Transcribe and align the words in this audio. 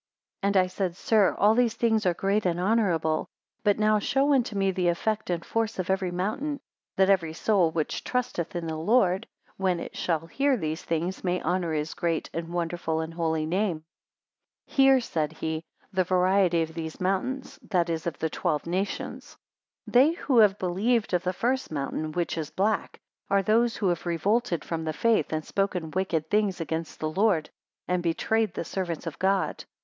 177 0.41 0.45
And 0.47 0.65
I 0.65 0.67
said; 0.67 0.97
Sir, 1.07 1.35
all 1.37 1.53
these 1.53 1.75
things 1.75 2.07
are 2.07 2.15
great 2.15 2.43
and 2.43 2.59
honourable; 2.59 3.27
but 3.63 3.77
now 3.77 3.99
show 3.99 4.33
unto 4.33 4.55
me 4.55 4.71
the 4.71 4.87
effect 4.87 5.29
and 5.29 5.45
force 5.45 5.77
of 5.77 5.91
every 5.91 6.09
mountain: 6.09 6.59
that 6.95 7.11
every 7.11 7.33
soul 7.33 7.69
which 7.69 8.03
trusteth 8.03 8.55
in 8.55 8.65
the 8.65 8.75
Lord, 8.77 9.27
when 9.57 9.79
it 9.79 9.95
shall 9.95 10.25
hear 10.25 10.57
these 10.57 10.81
things 10.81 11.23
may 11.23 11.39
honour 11.43 11.73
his 11.73 11.93
great, 11.93 12.31
and 12.33 12.51
wonderful, 12.51 12.99
and 12.99 13.13
holy 13.13 13.45
name. 13.45 13.83
178 14.65 14.75
Hear, 14.85 14.99
said 15.01 15.33
he, 15.33 15.63
the 15.93 16.03
variety 16.03 16.63
of 16.63 16.73
these 16.73 16.99
mountains, 16.99 17.59
that 17.69 17.87
is, 17.87 18.07
of 18.07 18.17
the 18.17 18.27
twelve 18.31 18.65
nations. 18.65 19.37
179 19.85 19.85
They 20.15 20.21
who 20.23 20.39
have 20.39 20.57
believed 20.57 21.13
of 21.13 21.21
the 21.21 21.31
first 21.31 21.69
mountain, 21.69 22.11
which 22.13 22.39
is 22.39 22.49
black, 22.49 22.99
are 23.29 23.43
those 23.43 23.77
who 23.77 23.89
have 23.89 24.07
revolted 24.07 24.65
from 24.65 24.83
the 24.83 24.93
faith, 24.93 25.31
and 25.31 25.45
spoken 25.45 25.91
wicked 25.91 26.27
things 26.31 26.59
against 26.59 26.99
the 26.99 27.09
Lord; 27.11 27.51
and 27.87 28.01
betrayed 28.01 28.55
the 28.55 28.65
servants 28.65 29.05
of 29.05 29.19
God. 29.19 29.63